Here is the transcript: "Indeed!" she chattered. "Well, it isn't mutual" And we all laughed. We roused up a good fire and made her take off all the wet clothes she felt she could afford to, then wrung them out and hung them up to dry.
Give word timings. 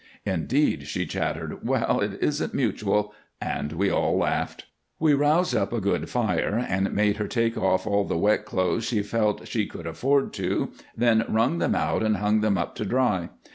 "Indeed!" 0.25 0.87
she 0.87 1.05
chattered. 1.05 1.63
"Well, 1.63 1.99
it 1.99 2.13
isn't 2.23 2.55
mutual" 2.55 3.13
And 3.39 3.73
we 3.73 3.91
all 3.91 4.17
laughed. 4.17 4.65
We 4.97 5.13
roused 5.13 5.55
up 5.55 5.71
a 5.71 5.79
good 5.79 6.09
fire 6.09 6.57
and 6.67 6.91
made 6.91 7.17
her 7.17 7.27
take 7.27 7.55
off 7.55 7.85
all 7.85 8.05
the 8.05 8.17
wet 8.17 8.43
clothes 8.43 8.85
she 8.85 9.03
felt 9.03 9.47
she 9.47 9.67
could 9.67 9.85
afford 9.85 10.33
to, 10.41 10.71
then 10.97 11.23
wrung 11.29 11.59
them 11.59 11.75
out 11.75 12.01
and 12.01 12.17
hung 12.17 12.41
them 12.41 12.57
up 12.57 12.73
to 12.77 12.83
dry. 12.85 13.29